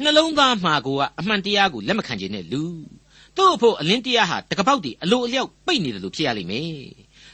[0.04, 2.62] နှလုံးသားမှာကိုကအမှန်တရားကိုလက်မခံခြင်းနဲ့လူ
[3.36, 6.68] သူ့အဖို့အလင်းတရားဟာတကပောက်တည်းအလိုအလျောက်ပိတ်နေတယ်လို့ဖြစ်ရလိမ့်မယ်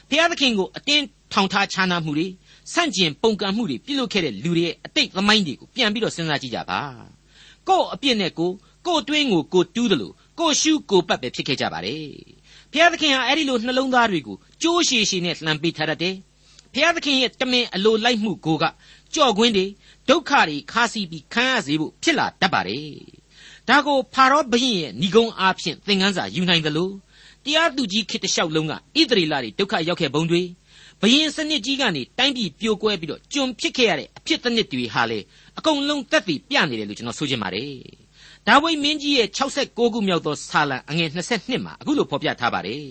[0.09, 2.27] ဖျားသခင်ကိုအတင်းထောင်ထားခြားနာမှုတွေ
[2.73, 6.81] ဆန့်ကျင်ပုန်ကန်မှုတွေပြုလုပ်ခဲ့တဲ့လူတွေရဲ့အတိတ်သမိုင်းတွေကိုပြန်ပြီးတော့စဉ်းစားကြည့်ကြပါ
[7.69, 8.51] ကို့အပြစ်နဲ့ကို
[8.87, 12.03] ကို့တွင်းကိုကိုတူးတယ်လို့ကိုရှုကိုပတ်ပဲဖြစ်ခဲ့ကြပါတယ်
[12.71, 16.15] ဘုရားသခင်ဟာအဲ့ဒီလိုနှလုံးသားတွေကိုကြိုးရှည်ရှည်နဲ့လှမ်းပေးထားတတ်တယ်
[16.73, 18.63] ဘုရားသခင်ရဲ့တမင်အလိုလိုက်မှုကိုက
[19.15, 19.65] ကြော့ကွင်းတွေ
[20.09, 22.89] ဒုက္ခတွေခါစီပြီးခံရစေဖို့ဖြစ်လာတတ်ပါတယ်
[23.69, 26.93] ဒါကိုဖာရောဘုရင်ရဲ့ဏိဂုံးအားဖြင့်သင်ခန်းစာယူနိုင်တယ်လို့
[27.45, 28.75] တရားသူကြီးခေတ္တလျှောက်လုံးကဣ
[29.09, 30.41] သရေလတွေဒုက္ခရောက်ခဲ့ပုံတွေ
[31.01, 35.19] ဘယင်စနစ်ကြီးကနေတိုင်းပြည်ပြိုကွဲပြီးတော့ကျွန်ဖြစ်ခဲ့ရတဲ့အဖြစ်တစ်နှစ်တွေဟာလေ
[35.57, 37.71] အကုန်လုံးတက်တည်ပြနေတယ်လို့ကျွန်တော်ဆိုချင်ပါတယ်
[38.47, 42.83] ဒါဝိမင်းကြီးရဲ့66ခုမြောက်သောဆာလံအငယ်22မှာအခုလိုဖော်ပြထားပါတယ်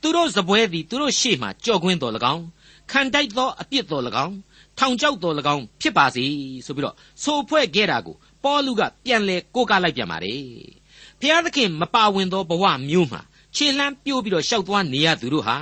[0.00, 2.44] သူတို့ဇပွဲသည်သူတို့ရှေ့မှကြော့ကွင်းတော်၎င်း
[2.90, 4.34] ခံတိုက်သောအပြစ်တော်၎င်း
[4.78, 6.24] ထောင်ချောက်တော်၎င်းဖြစ်ပါစေ
[6.66, 10.42] ဆိုပြီးတော့ဆိုဖွဲ့ခဲ့တာကိုပေါလုကပြန်လဲကိုးကားလိုက်ပြန်ပါတယ်
[11.20, 13.20] ဖျားသခင်မပါဝင်သောဘဝမျိုးမှာ
[13.56, 15.56] ခြေလှမ်းပြိုးပြီးတော့ရှောက်သွားနေရသူတို့ဟာ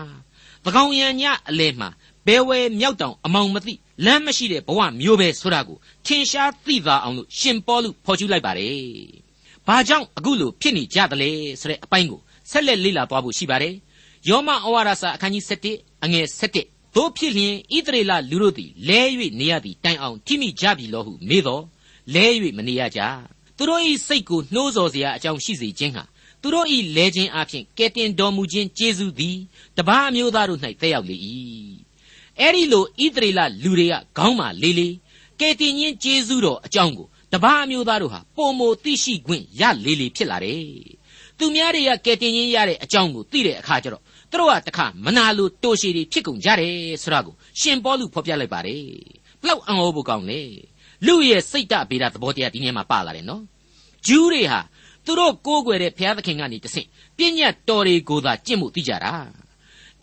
[0.65, 1.89] သကောင်ရံညအလဲမှာ
[2.27, 8.79] ဘဲဝဲမြောက်တောင်အမောင်မသိလမ်းမရှိတဲ့ဘဝမျိုးပဲဆိုတာကိုထင်ရှားသိသာအောင်လို့ရှင်ပေါလုဖော်ကျူးလိုက်ပါတယ်။
[9.67, 11.31] ဘာကြောင့်အခုလိုဖြစ်နေကြသလဲ
[11.61, 13.75] ဆိုတဲ့အပိုင်းကိုဆက်လက်လေ့လာသွားဖို့ရှိပါတယ်။
[14.29, 15.45] ယောမဩဝါဒစာအခန်းကြီး
[15.75, 19.02] 7အငယ်7 တို့ဖြစ်လျင်ဣသရေလလူတို့သည်လဲ၍
[19.40, 21.64] နေရသည်တိုင်အောင်ထိမိကြပြီလို့ဟုမေးတော့
[22.14, 22.26] လဲ၍
[22.58, 23.02] မနေရကြ။
[23.60, 26.04] သူတို့၏စိတ်ကိုနှိုးဆော်เสียအကြောင်းရှိစေခြင်းဟာ
[26.42, 29.38] သူတို့ဤလဲခြင်းအပြင်ကဲတင်တော်မူခြင်းကျေးဇူးသည်
[29.78, 31.16] တပါးအမျိုးသားတို့၌တက်ရောက်လေ၏
[32.40, 34.94] အဲ့ဒီလိုဣသရေလလူတွေကခေါင်းမာလေးလေး
[35.40, 40.64] ကဲတင်ခြင်းကျေးဇူးတော်အကြောင်းကိုတပါးအမျိုးသားတို့ဟာပုံမသိရှိခွင့်ရလေးလေးဖြစ်လာတယ်
[41.38, 44.03] သူများတွေကကဲတင်ခြင်းရတဲ့အကြောင်းကိုသိတဲ့အခါကျတော့
[44.35, 48.85] သူတို့ကတခါမနာလိုတိုရှည်တွေဖြစ်ကုန်ကြတယ်ဆိုတာကိုရှင်ပေါလုဖော်ပြလိုက်ပါတယ်
[49.41, 50.41] ဘလောက်အံ့ဩဖို့ကောင်းလဲ
[51.07, 53.43] လူရဲ့စိတ်တဗေဒသဘောတရားဒီနေရာမှာပါလာတယ်နော်
[54.07, 54.61] ဂျူးတွေဟာ
[55.05, 56.87] သူတို့ကိုးကွယ်တဲ့ဘုရားသခင်ကနေတဆင့်
[57.17, 59.15] ပြည့်ညတ်တော်တွေကိုသာကျင့်မှုသိကြတာ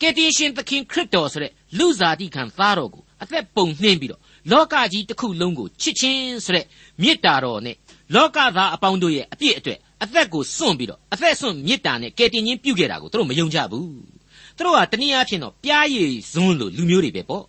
[0.00, 4.20] ကယ်တင်ရှင်သခင်ခရစ်တော်ဆိုတဲ့လူစားတိခံသားတော်ကိုအသက်ပုံနှင်းပြီးတော့
[4.50, 6.66] လောကကြီးတစ်ခုလုံးကိုချစ်ချင်းဆိုတဲ့
[7.02, 7.76] မေတ္တာတော်နဲ့
[8.14, 14.11] လောကသားအပေါင်းတို့ရဲ့အပြည့်အတွက်အသက်ကိုစွန့်ပြီးတော့အသက်စွန့်မေတ္တာနဲ့ကယ်တင်ခြင်းပြုခဲ့တာကိုသူတို့မယုံကြဘူး
[14.56, 17.44] သူတို့ဟာတနည်းအားဖြင့်တော့ပြားရည်ဇွန်းလို့လူမျိုးတွေပဲပေါ့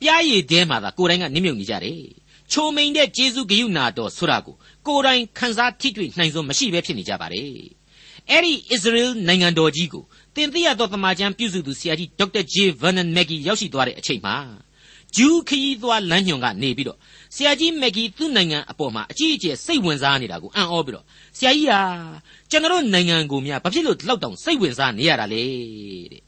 [0.00, 2.00] ပြားရည်တဲမှာသာကိုယ်တိုင်ကနစ်မြုပ်နေကြတယ်
[2.52, 4.54] ချိုမိန်တဲ့ဂျေဇုဂိယုနာတော်ဆိုတာကို
[4.86, 7.48] ကိုယ်တိုင်ခန်းစားထိတွေ့နိုင်စွမ်းမရှိဘဲဖြစ်နေကြပါတယ်
[8.30, 14.36] အဲ့ဒီဣသရေလနိုင်ငံတော်ကြီးကိုတင်သိရသောတမန်ကျမ်းပြုစုသူဆရာကြီးဒေါက်တာဂျေဗန်နန်မက်ဂီရောက်ရှိသွားတဲ့အချိန်မှာ
[15.16, 16.98] ဂျူးခရီးသွားလမ်းညွန်ကနေပြီးတော့
[17.34, 21.04] ဆရာကြီးမက်ဂီသူ့နိုင်ငံအပေါ်မှာအကြီးအကျယ်စိတ်ဝင်စားနေတာကိုအံ့ဩပြီးတော့
[21.38, 21.80] ဆရာကြီးဟာ
[22.50, 25.42] ကျွန်တော်နိုင်ငံကိုများဘာဖြစ်လို့လောက်တောင်စိတ်ဝင်စားနေရတာလဲ
[26.12, 26.22] တဲ့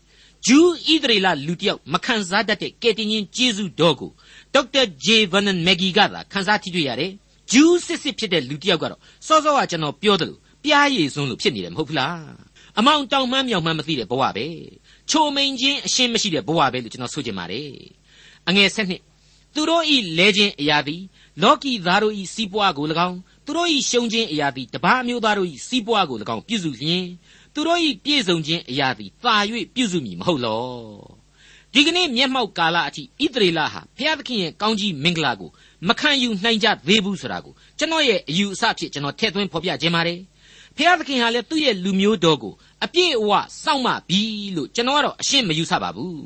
[0.46, 4.10] ဂျူးဣသရေလလူတစ်ယောက်မခံစားတတ်တဲ့ကယ်တင်ရှင်ဂျေဇုတော်ကို
[4.54, 7.12] ဒေါက်တာဂျေဗန်နန်မက်ဂီကသာခံစားထိတွေ့ရတယ်
[7.52, 12.20] ဂျူးစစ်စစ်ဖြစ်တဲ့လူတစ်ယောက်ကတော့စောစောကကျွန်တော်ပြောတယ်လို့ပြားရည်စွန်းလို့ဖြစ်နေတယ်မဟုတ်ဘူးလား
[12.78, 14.46] အမောင်တောင်မှန်းမြောင်မှန်းမသိတဲ့ဘဝပဲ
[15.10, 17.70] ချိုမိန်ချင်းအရှင်းမရှိတဲ့ဘဝပဲလို့ကျွန်တော်ဆိုချင်ပါတယ်
[18.48, 19.02] အငယ်ဆက်နှစ်
[19.54, 21.02] သူတို့ဤလဲခြင်းအရာသည်
[21.42, 27.04] လောကီသားတို့ဤစီးပွားကို၎င်းသူတို့ဤရှုံခြင်းအရာသည်တပါးမျိုးသားတို့ဤစီးပွားကို၎င်းပြုစုလျင်
[27.56, 29.34] သူတို့ဤပြည့်စုံခြင်းအရာသည်သာ၍
[29.74, 30.64] ပြုစုမည်မဟုတ်လော
[31.72, 35.50] ဒီကနေ့မျက်မှောက်ကာလအထိဣသရေလဟာဘုရားသခင်ရဲ့ကောင်းကြီးမင်္ဂလာကို
[35.88, 40.20] မခံယူနိုင်ကြသေးဘူးဆိုတာကိုကျွန်တော်ရဲ့အယူအဆဖြစ်ကျွန်တော်ထည့်သွင်းဖော်ပြခြင်းပါတယ်
[40.76, 43.30] ဖျားသခင်ဟာလည်းသူ့ရဲ့လူမျိုးတော်ကိုအပြည့်အဝ
[43.64, 44.20] စောင့်မပြီ
[44.56, 46.24] လို့ကျွန်တော်ကတော့အရှင်းမယူဆပါဘူး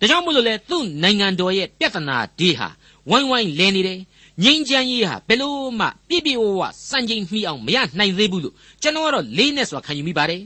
[0.00, 2.68] ဒါကြောင့်မို့လို့လေသူ့နိုင်ငံတော်ရဲ့ပြဿနာဒီဟာ
[3.10, 4.00] ဝိုင်းဝိုင်းလဲနေတယ်
[4.44, 10.42] ငိမ့်ချမ်းရေးဟာဘယ်လို့မှပြည့်ပြည့်ဝဝစံချိန်မှီအောင်မရနိုင်သေးဘူးလို့ကျွန်တော်ကတော့လေးနဲ့စွာခံယူမိပါတယ်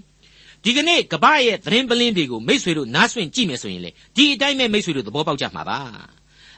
[0.66, 5.78] ဒီကနေ့ကပ္ပရဲ့သတင်းပလင်းတွေကိုမိษွေတို့နားဆွင့်ကြည့်မယ်ဆိုရင်လေဒီအတိုင်းပဲမိษွေတို့သဘောပေါက်ကြမှာပါ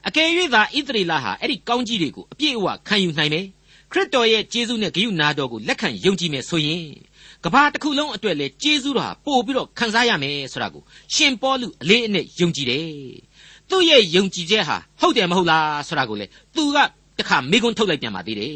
[0.06, 3.46] အကယ်၍သာဣသရေလဟာအဲ့ဒီကောင်းကြီးတွေကိုအပြည့်အဝခံယူနိုင်မယ်
[3.92, 6.84] ခရစ်တော်ရဲ့ကျေးဇူးနဲ့ဂရုနာတော်ကိုလက်ခံယုံကြည်မယ်ဆိုရင်
[7.44, 10.82] ကဘာတစ်ခုလုံးအတွက်လေကျေးဇူးတော်ဟာပို့ပြီးတော့ခံစားရမယ်ဆိုတာကို
[11.14, 12.86] ရှင်ပေါလုအလေးအနက်ယုံကြည်တယ်
[13.70, 16.78] သူ့ရဲ့ယုံကြည်ချက်ဟာဟုတ်တယ်မဟုတ်လားဆိုတာကိုလေသူက
[17.18, 18.54] တခါမေခွန်းထုတ်လိုက်ပြန်ပါသေးတယ်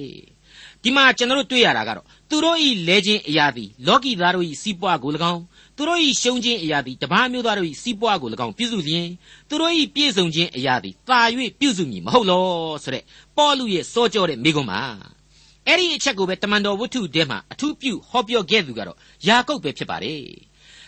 [0.82, 5.42] ဒီမှာကျွန်တော်တို့တွေ့ရတာကတော့ သူတို့ဤလဲခြင်းအရာသည်လောကီသားတို့ဤစီးပွားကို၎င်း
[5.76, 9.08] သူတို့ဤရှုံးခြင်းအရာသည်တပားမျိုးသားတို့ဤစီးပွားကို၎င်းပြုစုလျင်
[9.48, 11.20] သူတို့ဤပြည့်စုံခြင်းအရာသည်တာ၍
[11.60, 12.44] ပြုစုမည်မဟုတ်လော
[12.84, 13.04] ဆိုတဲ့
[13.36, 14.80] ပေါလုရဲ့စောကြောတဲ့မိကွန်းမှာ
[15.66, 20.22] အဲ့ဒီအချက်ကိုပဲတမန်တော်ဝတ္ထုထဲမှာအထူးပြုဟောပြောခဲ့သူကတော့ယာကုပ်ပဲဖြစ်ပါတယ်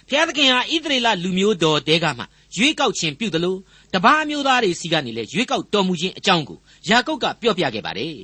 [0.08, 2.24] ဖျားသခင်ဟာဣသရေလလူမျိုးတော်တဲကမှ
[2.56, 3.56] ရွေးကောက်ခြင်းပြုသလို
[3.94, 6.58] တပားမျိုးသားတွေစီကနေလဲရွေးကောက်တော်မူခြင်းအကြောင်းကို
[6.88, 8.16] ယာကုပ်ကပြောပြခဲ့ပါတယ်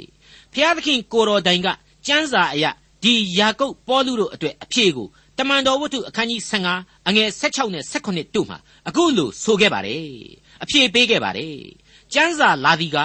[0.53, 1.69] ဖျားသခင်ကိုတော်တိုင်က
[2.07, 2.65] ကျမ်းစာအရ
[3.03, 6.41] ဒီယာကုပ်ပေါလုတို့အတွက်အဖြေကိုတမန်တော်ဝတ္ထုအခန်းကြီး
[6.75, 10.07] 15အငယ်16နဲ့18တို့မှာအခုလိုဆိုခဲ့ပါတယ်
[10.63, 11.57] အဖြေပေးခဲ့ပါတယ်
[12.13, 12.99] ကျမ်းစာလာသည်က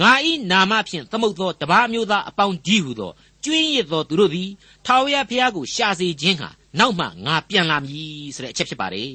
[0.00, 3.12] ငါဤနာမဖြင့်သမုတ်သောတပါးမျိုးသားအပေါင်းဒီဟုသော
[3.44, 4.50] ကျွင်းရစ်သောသူတို့သည်
[4.86, 9.12] ထာဝရဘုရားကိုရှာစေခြင်းဟာနောက်မှငါပြန်လာမည်ဆိုတဲ့အချက်ဖြစ်ပါတယ်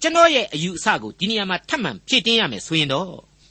[0.00, 3.10] ကျွန်တော်ရဲ့အယူအဆကိုဒီနေရာမှာထပ်မံဖြည့်တင်းရမယ်ဆိုရင်တော့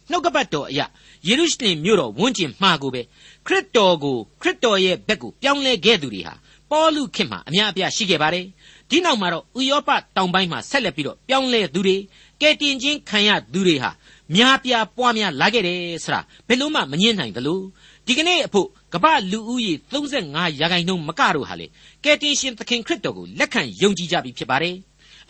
[0.09, 0.85] နှုတ်ကပတ်တော်အရာ
[1.27, 3.01] ယေရုရှလင်မြို့တော်ဝန်းကျင်မှာကိုပဲ
[3.45, 6.33] ခရစ်တော်ကိုခရစ်တော်ရဲ့ဘက်ကိုပြောင်းလဲခဲ့သူတွေဟာ
[6.69, 8.45] ပေါလုခေတ်မှာအများအပြားရှိခဲ့ပါတယ်
[8.89, 11.97] ဒီနောက်မှာတော့ဥရောပတောင်ပိုင်းမှာဆက်လက်ပြီးတော့ပြောင်းလဲသူတွေ
[12.41, 13.91] ကဲတင်ချင်းခံရသူတွေဟာ
[14.35, 17.59] များပြားပွားများလာခဲ့တယ်ဆိုတာဘယ်လို့မှမငြင်းနိုင်သလို
[18.07, 19.73] ဒီကနေ့အဖို့ကမ္ဘာလူဦးရေ
[20.15, 21.67] 35ရာခိုင်နှုန်းမကတော့ဟာလေ
[22.03, 24.75] ကယ်တင်ရှင်သခင်ခရစ်တော်ကိုလက်ခံယုံကြည်ကြပြီဖြစ်ပါတယ်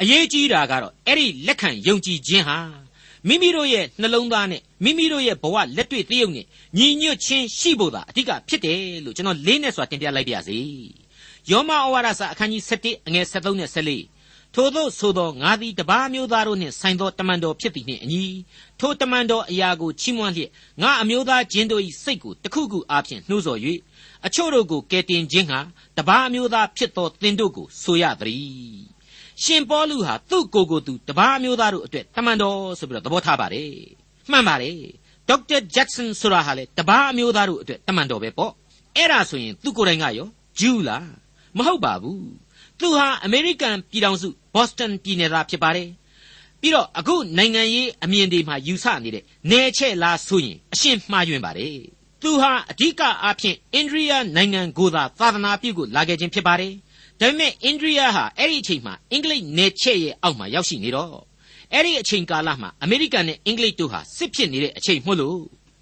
[0.02, 2.58] အရေးကြီးတာကတော့အဲ့ဒီလက်ခံယုံကြည်ခြင်းဟာ
[3.28, 6.46] မိမိတို့ရဲ့နှလုံးသားနဲ့မိမိတို့ရဲ့ဘဝလက်တွေ့တရုပ်နဲ့
[6.78, 10.60] ညီညွတ်ခြင်းရှိဖို့သာအဓိကဖြစ်တယ်လို့ကျွန်တော်လေးနဲ့စွာတင်ပြလိုက်ပါရစေ
[11.52, 18.24] ယောမဩဝါဒစာအခန်းကြီး7အငယ်73နဲ့74ထို့သောဆိုသောငါသည်တပါးမျိုးသားတို့နှင့်ဆိုင်သောတမန်တော်ဖြစ်သည်နှင့်အညီ
[18.80, 23.60] ထိုတမန်တော်အရာကိုချီးမွမ်းလျက်ငါအမျိုးသားချင်းတို့၏စိတ်ကိုတခုခုအားဖြင့်နှိုးဆော်၍
[24.26, 25.60] အချို့တို့ကိုကယ်တင်ခြင်းဟာ
[25.98, 28.91] တပါးအမျိုးသားဖြစ်သောသင်တို့ကိုဆိုရသည်
[29.44, 33.72] ရှင်ပေါလုဟာသူ့ကိုယ်ကိုသူတပါးအမျိုးသားတို့အတွက်တမန်တော်ဆိုပြီးတော့သဘောထားပါတယ်
[34.32, 34.78] မှန်ပါတယ်
[35.30, 38.52] ဒေါက်တာဂျက်ဆန်ဆိုတာဟာလေတပါးအမျိုးသားတို့အတွက်တမန်တော်ပဲပေါ့
[38.96, 40.28] အဲ့ဒါဆိုရင်သူကိုယ်တိုင်ကရော
[40.60, 41.08] ဂျူးလား
[41.58, 42.26] မဟုတ်ပါဘူး
[42.80, 45.90] သူဟာအမေရိကန်ပြည်ထောင်စုဘော့စတန်ပြည်နယ်သားဖြစ်ပါတယ်
[46.62, 51.78] ပြီးတော့အခုနိုင်ငံရေးအမြင်တွေမှာယူဆနေတဲ့နယ်ချဲ့လားဆိုရင်အရှင်းမှားယွင်းပါတယ်
[52.22, 56.74] သူဟာအဓိကအားဖြင့်အိန္ဒိယနိုင်ငံကိုသာသာသနာပြုကိုလာခဲ့ခြင်းဖြစ်ပါတယ်
[57.22, 61.16] ဒါပေမဲ့အိန္ဒိယဟာအဲ့ဒီအချိန်မှာအင်္ဂလိပ်နယ်ချဲ့ရဲ့အောက်မှာရောက်ရှိနေတော့
[61.74, 65.40] အဲ့ဒီအချိန်ကာလမှာအမေရိကန်နဲ့အင်္ဂလိပ်တို့ဟာစစ်ဖြစ်နေတဲ့အချိန်မို့လို့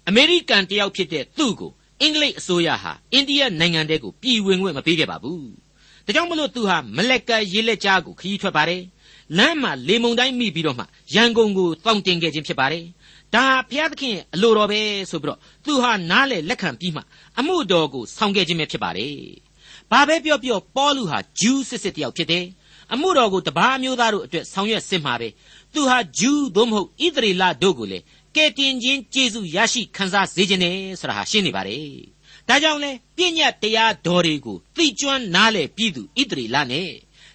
[0.08, 5.42] အမေရိကန်တယောက်ဖြစ်တဲ့သူ့ကိုအင်္ဂလိပ်အစိုးရဟာအိန္ဒိယနိုင်ငံတဲကိုပြည်ဝင်ခွင့်မပေးခဲ့ပါဘူး။
[6.06, 8.82] ဒါကြောင့်မလို့သူဟာမလက်ကရေးလက်ကြားကိုခရီးထွက်ပါတယ်။
[9.38, 12.84] လမ်းမှာလေမုန်တိုင်းမိပြီးတော့မှရန်ကုန်ကိုတောင်းတင်ခဲ့ခြင်းဖြစ်ပါတယ်။
[13.34, 17.02] ဒါဘုရားသခင်ရဲ့အလိုတော်ပဲဆိုပြီးတော့သူဟာနားလေလက်ခံပြီးမှ
[17.38, 19.14] အမှုတော်ကိုဆောင်ခဲ့ခြင်းပဲဖြစ်ပါတယ်။
[19.90, 22.44] ဘာပဲပြောပြောပေါလုဟာဂျူးစစ်စစ်တယောက်ဖြစ်တယ်။
[22.92, 25.28] အမှုတော်ကိုတပါးမျိုးသားတို့အတွက်ဆောင်ရွက်စစ်မှာပဲ။
[25.74, 27.98] သူဟာဂျူးသို့မဟုတ်ဣသရေလတို့ကိုလေ
[28.36, 31.86] ကဲတင်ခြင်းကျေးဇူးရရှိခံစားစေခြင်းနဲ့ဆိုတာဟာရှင်းနေပါတယ်။
[32.48, 36.90] ဒါကြောင့်လဲပြည့်ညတ်တရားတော်တွေကိုသိကျွမ်းနားလေပြည်သူဣတရီလာနဲ့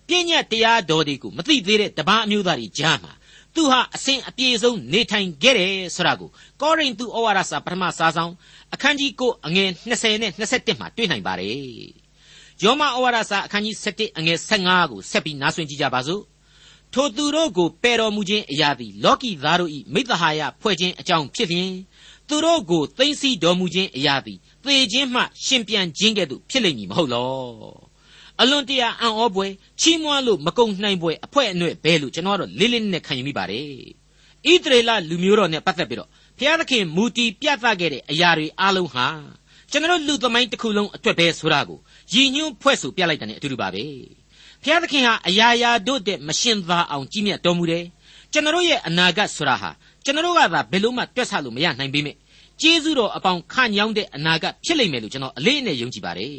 [0.08, 3.14] ပြည့်ညတ်တရားတော်တွေကိုမသိသေးတဲ့တပားအမျိုးသားတွေကြားမှာ
[3.56, 6.30] သူဟာအစဉ်အပြေဆုံးနေထိုင်ခဲ့တယ်ဆိုတာကို
[6.62, 8.34] ကောရိန္သုဩဝါဒစာပထမစာဆောင်
[8.74, 11.96] အခန်းကြီး9အငယ်20နဲ့21မှာတွေ့နိုင်ပါတယ်။
[12.64, 16.24] ယောမဩဝါဒစာအခန်းကြီး7အငယ်15ကိုဆက်ပြီးနားဆွင့်ကြည့်ကြပါစို့။
[16.94, 21.72] ထိုသူတို့ကိုပယ်တော်မူခြင်းအရာသည်လောကီသားတို့၏မိသဟာယဖွဲ့ခြင်းအကြောင်းဖြစ်လျင်
[22.28, 27.32] သူတို့ကိုသိမ့်စီတော်မူခြင်းအရာသည်သေခြင်းမှရှင်ပြန်ခြင်းကဲ့သို့ဖြစ်လိမ့်မည်မဟုတ်လော
[28.42, 29.48] အလွန်တရာအံ့ဩပွဲ
[29.82, 33.66] ချီးမွမ်းလို့မကုံနိုင်ပွဲအဖွဲအနှဲ့ဘဲလို့ကျွန်တော်ကတော့လေးလေးနက်နက်ခံယူမိပါတယ်
[34.50, 39.08] ဣသရေလလူမျိုးတော်နဲ့ပတ်သက်ပြီးတော့ဘုရားသခင်မူတီပြသခဲ့တဲ့အရာတွေအလုံးဟာ
[39.76, 41.80] ကျွန်တော်လူသမိုင်းတစ်ခုလုံးအတွက်ပဲဆိုတာကို
[42.14, 43.84] ရည်ညွှန်းဖွဲ့ဆိုပြလိုက်တဲ့ ਨੇ အတူတူပါပဲ
[44.62, 47.84] ဘုရားသခင်ဟာအရာရာတို့တဲ့မရှင်သာအောင်ကြီးမြတ်တော်မူတယ်
[48.32, 49.70] ကျွန်တော်ရဲ့အနာဂတ်ဆိုတာဟာ
[50.04, 52.16] ကျွန်တော်ကသာဘယ်လို့မှတွက်ဆလို့မရနိုင်ပေမဲ့
[52.62, 56.38] ကျေးဇူးတော်အပေါင်းခညောင်းတဲ့အနာဂတ်ဖြစ်လိမ့်မယ်လို့ကျွန်တော်အလေးအနက်ယုံကြည်ပါတယ်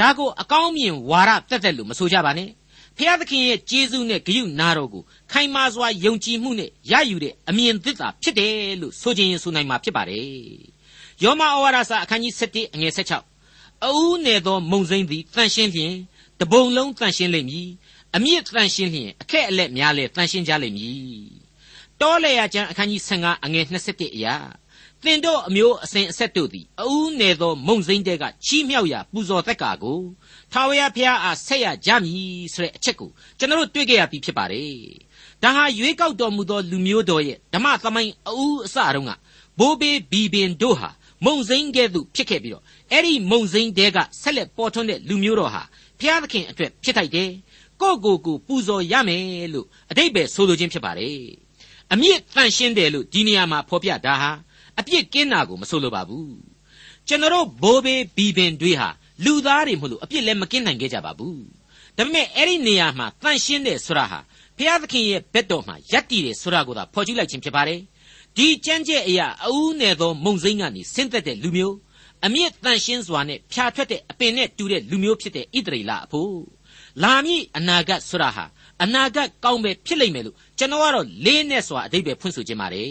[0.00, 2.48] ဒါကိုအကောင်းမြင်ဝါရတက်တက်လို့မဆိုကြပါနဲ့
[2.96, 10.79] ဖျားသခင်ရဲ့ကျေးဇူးနဲ့ဂရုနာတော်ကိုခိုင်မာစွာယုံကြည်မှုနဲ့ရယူတဲ့အမြင်သစ္စာဖြစ်တယ်လို့ဆိုခြင်းဆိုနိုင်မှာဖြစ်ပါတယ်
[11.24, 15.94] ယောမဩဝါဒစာအခန်းကြီး7အငယ်16အဦးနယ်သောမုံစိမ့်သည်တန်ရှင်းလျင်
[16.40, 17.68] တပုံလုံးတန်ရှင်းလိမ့်မည်
[18.16, 21.00] အမြင့်တန်ရှင်းလျင်အခက်အလက်များလဲတန်ရှင်းကြလိမ့်မည်
[22.00, 24.34] တောလေယာကျမ်းအခန်းကြီး15အငယ်21အရာ
[25.04, 30.00] သင်တို့အမျိုးအစဉ်အဆက်တို့သည်အဦးနယ်သောမုံစိမ့်တဲကချီးမြှောက်ရာပူဇော်သက်ကာကို
[30.52, 34.74] ထာဝရဘုရားအားဆက်ရကြမည်ဆိုတဲ့အချက်ကိုကျွန်တော်တို့တွေ့ကြရပြီဖြစ်ပါတယ်။
[35.42, 39.12] ဒါဟာရွေးကောက်တော်မူသောလူမျိုးတော်ရဲ့ဓမ္မသမိုင်းအဦးအစတုန်းက
[39.58, 40.90] ဘိုးဘေးဘီဘင်တို့ဟာ
[41.24, 45.62] မုံစိမ့်ကဲ့သို့ဖြစ်ခဲ့ပြီးတော့အဲ့ဒီမုံစိမ့်တဲကဆက်လက်ပေါ်ထွန်းတဲ့လူမျိုးတော်ဟာ
[45.98, 47.30] ဘုရားသခင်အတွက်ဖြစ်ထိုက်တယ်။
[47.80, 51.18] ကိုကိုကိုပူဇော်ရမယ်လို့အတိတ်ပဲဆိုလိုခြင်းဖြစ်ပါတယ်။
[51.92, 54.30] အမြင့်တန်ရှင်းတယ်လို့ဒီနေရာမှာဖော်ပြတာဟာ
[54.78, 56.34] အပြစ်ကင်းတာကိုမဆိုလိုပါဘူး
[57.08, 58.88] ကျွန်တော်ဘိုးဘေးဘီဘင်တွေဟာ
[59.24, 61.42] လူသားတွေမဟုတ်လို့အပြစ်လည်းမကင်းနိုင်ခဲ့ကြပါဘူး
[61.96, 64.18] ဒါပေမဲ့အဲ့ဒီနေရာမှာတန့်ရှင်းတယ်ဆိုတာဟာ
[64.56, 67.80] ဘုရားသခင်ရဲ့ဘက်တော်မှာယက်တည်တယ်ဆိုတာကိုသာဖော်ကျူးလိုက်ခြင်းဖြစ်ပါတယ်
[68.36, 71.76] ဒီကြမ်းကြက်အရာအဦးနယ်သောမုံစိမ့်ကနေဆင်းသက်တဲ့လူမျိုး
[72.26, 76.34] အမြင့်တန်ရှင်းစွာနဲ့ဖြာထွက်တဲ့အပင်နဲ့တူတဲ့လူမျိုးဖြစ်တဲ့ဣသရေလအဖို့
[77.02, 78.44] လာမည့်အနာဂတ်ဆိုတာဟာ
[78.82, 82.90] အနာဂတ်ကောင်းပဲဖြစ်လိမ့်မယ်လို့ကျွန်တော်ကတော့လေးနဲ့စွာအတိတ်ပဲဖွင့်ဆိုခြင်းပါတယ်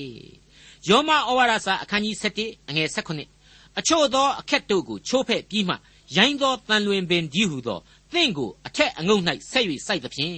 [0.90, 5.76] ယောမဩဝါဒစာအခန်းကြီး7အငယ်18အချို့သောအခက်တို့ကိုချိုးဖဲ့ပြီးမှ
[6.18, 7.80] ရိုင်းသောတန်လွင်ပင်ကြီးဟုသော
[8.14, 10.38] သင်ကိုအထက်အငုတ်၌ဆက်၍စိုက်သဖြင့်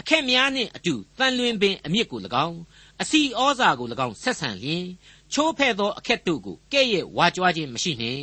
[0.00, 2.58] အခက်များနှင့်အတူတန်လွင်ပင်အမြစ်ကို၎င်း
[3.02, 4.84] အစီဩဇာကို၎င်းဆက်ဆံလျင်
[5.32, 8.22] ချိုးဖဲ့သောအခက်တို့ကိုကဲ့ရဲ့ဝါကြွားခြင်းမရှိနှင့်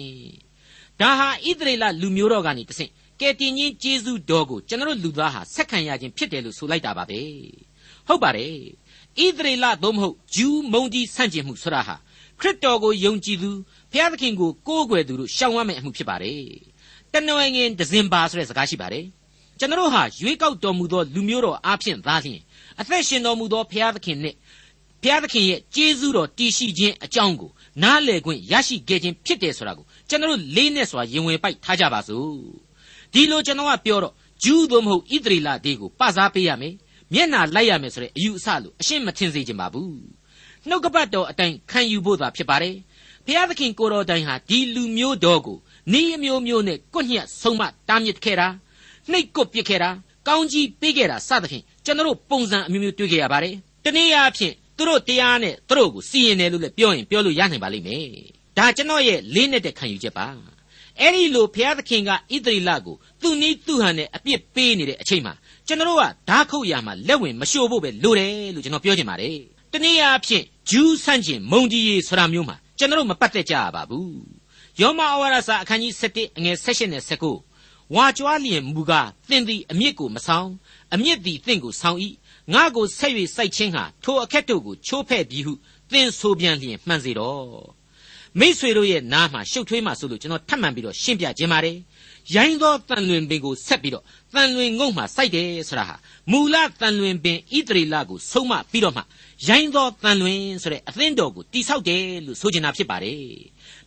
[1.00, 7.22] ဒါဟာဣသရေလလူမျိုးတော်ကနေတဆင့်ကဲတင်ချင်းကျေးဇူးတော်ကိုကျွန်တော်လူသားဟာဆက်ခံရခြင်းဖြစ်တယ်လို့ဆိုလိုက်တာပါပဲ
[8.08, 8.54] ဟုတ်ပါတယ်
[9.18, 11.96] ဣသရေလသို့မဟုတ်ဂျူးမုန်ကြီးဆန့်ကျင်မှုဆိုတာဟာ
[12.40, 13.52] ခရစ်တော်ကိုယုံကြည်သူ
[13.92, 16.42] ဘုရားသခင်ကိုကိုးကွယ်သူတို့ရှောင်ရမယ့်အမှုဖြစ်ပါတယ်။
[17.14, 19.06] တနွယ်ငင်ဒဇင်ပါဆိုတဲ့စကားရှိပါတယ်။
[19.60, 22.42] ကျွန်တော်ဟာရွေးကောက်တော်မူသောလူမျိုးတော်အားဖြင့်သားလျှင်
[22.80, 24.38] အသက်ရှင်တော်မူသောဘုရားသခင်နှင့်
[25.06, 27.52] ဘုရားသခင်ရဲ့ကျေးဇူးတော်တည်ရှိခြင်းအကြောင်းကို
[27.84, 32.38] နားလည်ခွင့်ရရှိခဲ့ခြင်းဖြစ်တယ်ဆိုတာကိုကျွန်တော်လေးနဲ့စွာရင်ဝင်ပိုက်ထားကြပါစို့။
[33.14, 34.14] ဒီလိုကျွန်တော်ကပြောတော့
[34.44, 36.74] ဂျူးသို့မဟုတ်ဣသရေလဒေးကိုပစားပေးရမယ်
[37.14, 39.96] မျက်နာလိုက်ရမယ်ဆိုတဲ့အယူအဆလို့အရှင်းမထင်စေချင်ပါဘူး
[40.68, 42.76] နှုတ်ကပတ်တော်အတိုင်းခံယူဖို့သာဖြစ်ပါတယ်
[43.26, 45.58] ဘုရားသခင်ကိုတော်တိုင်ဟာဒီလူမျိုးတော်ကို
[46.00, 48.48] ဤအမျိုးမျိုးနဲ့ကွညက်ဆုံးမတားမြစ်ခဲ့တာ
[49.12, 49.90] နှိတ်ကွပစ်ခဲ့တာ
[50.28, 58.08] ကောင်းကြီးပေးခဲ့တာစသဖြင့်ကျွန်တော်ပုံစံအမျိုးမျိုးတွေ့ခဲ့ရပါတယ်တနည်းအားဖြင့် သူတို့တရားနဲ့သူတို့ကိုစီရင်တယ်လို့လည်းပြောရင်ပြောလို့ရနိုင်ပါလိမ့်မယ်
[58.58, 60.28] ဒါကျွန်တော်ရဲ့လေးနဲ့တဲ့ခံယူချက်ပါ
[61.00, 65.34] အဲ့ဒီလိုဘုရားသခင်ကဣသရေလကိုသူနည်းသူဟန်နဲ့အပြစ်ပေးနေတဲ့အချိန်မှာ
[65.68, 69.38] ကျွန်တော်ကဓာခုတ်ရမှာလက်ဝင်မရှို့ဖို့ပဲလိုတယ်လို့ကျွန်တော်ပြောချင်ပါတယ်
[69.72, 74.20] တနည်းအားဖြင့်ဂျူးဆန့်ကျင်မုံကြီးရေးဆိုတာမျိုးမှာကျွန်တော်မပတ်သက်ကြရပါဘူး
[74.82, 80.50] ယောမဩဝါဒစာအခန်းကြီး7အငယ်16နဲ့19ဝါကြွားလျင်မူကားသင်သည်အမြစ်ကိုမဆောင်
[80.94, 81.98] အမြစ်သည်သင်ကိုဆောင်၏
[82.54, 85.54] ငါကိုဆက်၍စိုက်ခြင်းဟာထိုအခက်တို့ကိုချိုးဖဲ့ပြီးဟု
[85.92, 87.42] သင်ဆိုပြန်လျင်မှန်စေတော့
[88.40, 91.78] မိษွေတို့ရဲ့နားမှာရှုပ်ထွေးမှဆိုလို့ကျွန်တော်ထပ်မံပြီးတော့ရှင်းပြခြင်းပါတယ်
[92.36, 94.04] ရိုင်းသောတန်လွင်ပင်ကိုဆက်ပြီးတော့
[94.34, 95.96] တန်လွင်ငုံမှစိုက်တယ်ဆိုတာဟာ
[96.32, 99.02] မူလတန်လွင်ပင်ဣသရေလကိုဆုံးမပြီးတော့မှ
[99.48, 103.18] ရိုင်းသောတန်လွင်ဆိုတဲ့အသင်းတော်ကိုတိဆောက်တယ်လို့ဆိုချင်တာဖြစ်ပါတယ်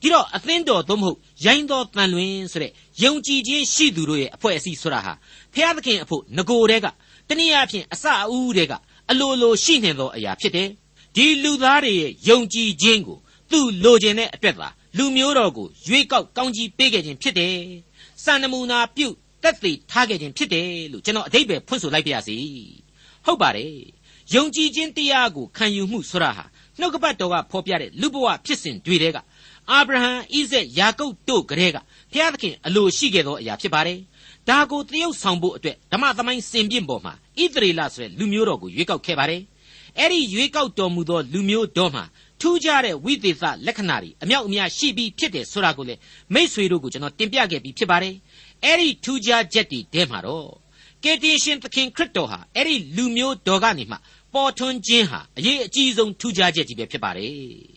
[0.00, 5.12] ဒီတော့အသင်းတော်သို့မဟုတ်ရိုင်းသောတန်လွင်ဆိုတဲ့ယုံကြည်ခြင်းရှိသူတို့ရဲ့အဖွဲ့အစည်းဆိုတာဟာ
[5.54, 6.86] ဖျားသခင်အဖို့ငကိုတဲက
[7.28, 8.72] တနည်းအားဖြင့်အစအဦးတဲက
[9.10, 10.68] အလိုလိုရှိနေသောအရာဖြစ်တယ်
[11.14, 13.18] ဒီလူသားတွေရဲ့ယုံကြည်ခြင်းကို
[13.50, 17.56] သူလိုချင်တဲ့အတွက်သာလူမျိုးတော်ကိုရွေးကောက်ကောင်းကြီးပေးခဲ့ခြင်းဖြစ်တယ်
[18.24, 19.08] စံနမူနာပြု
[19.42, 22.36] တက်သေးထားခဲ့ခြင်းဖြစ်တယ်လို့ကျွန်တော်အတိတ်ပဲဖွင့်ဆိုလိုက်ပါရစေ
[23.26, 23.72] ဟုတ်ပါတယ်
[24.34, 26.44] ယုံကြည်ခြင်းတရားကိုခံယူမှုဆိုတာဟာ
[26.78, 29.16] နှုတ်ကပတ်တော်ကဖော်ပြတဲ့လူဘဝဖြစ်စဉ်တွေတဲက
[29.70, 31.76] အာဗြဟံဣဇက်ယာကုပ်တို့ကလေးက
[32.12, 33.98] ဘုရားသခင်အလိုရှိခဲ့သောအရာဖြစ်ပါတယ်
[34.48, 39.42] ဒါကိုတရုပ်ဆောင်ဖို့အတွက်ဓမ္မသမိုင်းစင်ပြင့်ပေါ်မှာဣသရေလဆိုတဲ့လူမျိုးတော်ကိုရွေးကောက်ခဲ့ပါတယ်
[39.98, 42.04] အဲ့ဒီရွေးကောက်တော်မူသောလူမျိုးတော်မှာ
[42.40, 45.94] ထူးခြားတဲ့ဝိသေသလက္ခဏာတွေအမြောက်အများရှိပြီးဖြစ်တယ်ဆိုတာကိုလေ
[46.34, 48.14] မိษွေတို့ကိုကျွန်တော်တင်ပြခဲ့ပြီးဖြစ်ပါတယ်
[48.64, 50.48] အဲ့ဒီထူးခြားချက်တွေတဲမှာတော့
[51.04, 53.96] ကယ်တင်ရှင်သခင်ခရစ်တော်ဟာအဲ့ဒီလူမျိုးတော်ကနေမှ
[54.34, 57.34] ပေါ်ထွန်းခြင်းဟာအရေးအကြီးဆုံးထူးခြားချက်ကြီးပဲဖြစ်ပါတယ်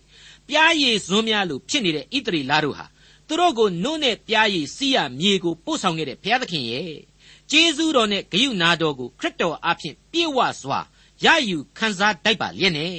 [0.48, 2.86] ။ပြားရည်ဇွန်းများလို့ဖြစ်နေတဲ့ဣသရေလတို့ဟာ
[3.32, 6.94] သူတို့ကိုနှုတ်နဲ့ပြားရည်စီးရမြေကိုပို့ဆောင်ခဲ့တဲ့ဘုရားသခင်ရဲ့
[7.52, 10.80] ကျေးဇူးတော်နဲ့ဂရုဏာတော်ကိုခရစ်တော်အားဖြင့်ပြည့်ဝစွာ
[11.26, 12.96] ရယူခံစားတတ်ပါလျက်နဲ့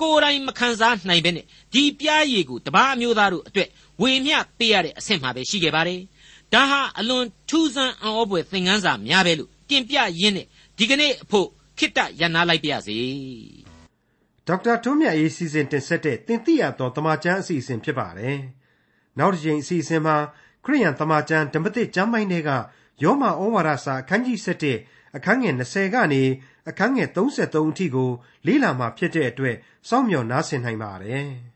[0.00, 3.68] ကိုယ်တိုင်မခံစားနိုင်ဘဲနဲ့ဒီပြားရည်ကိုတပားအမျိုးသားတို့အတွက်
[4.02, 6.00] ဝေမျှပေးရတဲ့အဆင့်မှာပဲရှိခဲ့ပါတယ်။
[6.52, 10.46] ဒါဟာအလွန်ထူးဆန်းအံ့ဩဖွယ်သင်ခန်းစာများပဲလို့တင်ပြရင်းနဲ့
[10.78, 11.48] ဒီကနေ့အဖို့
[11.78, 12.98] ခိတ္တရနာလိုက်ပါရစေ
[14.46, 18.36] ဒေါက်တာထွန်းမြတ်ရေးစီစဉ်တင်ဆက်တဲ့တင်ပြရသောတမချန်းအစီအစဉ်ဖြစ်ပါတယ်
[19.18, 20.16] နောက်တစ်ချိန်အစီအစဉ်မှာ
[20.64, 22.50] ခရိယန်တမချန်းဓမ္မသစ်ကျမ်းပိုင်းတွေက
[23.02, 24.38] ယောမဩဝါဒစာအခန်းကြီး
[24.76, 26.22] 7အခန်းငယ်20ကနေ
[26.68, 28.10] အခန်းငယ်33အထိကို
[28.46, 29.56] လေ့လာမှာဖြစ်တဲ့အတွက်
[29.88, 31.28] စောင့်မျှော်နားဆင်နိုင်ပါတယ်။